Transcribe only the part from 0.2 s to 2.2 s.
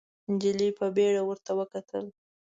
نجلۍ په بيړه ورته وکتل.